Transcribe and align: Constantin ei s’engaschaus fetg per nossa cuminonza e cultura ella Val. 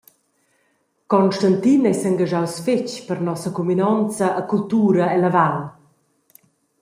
Constantin 1.11 1.81
ei 1.89 1.95
s’engaschaus 2.01 2.55
fetg 2.65 2.89
per 3.07 3.17
nossa 3.25 3.49
cuminonza 3.57 4.25
e 4.39 4.41
cultura 4.51 5.03
ella 5.15 5.31
Val. 5.37 5.57